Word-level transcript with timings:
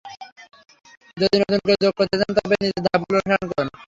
যদি 1.17 1.35
নতুন 1.41 1.59
করে 1.63 1.75
যোগ 1.83 1.93
করতে 1.99 2.15
চান, 2.19 2.29
তবে 2.37 2.55
নিচের 2.61 2.83
ধাপগুলো 2.85 3.17
অনুসরণ 3.19 3.45
করুন। 3.49 3.67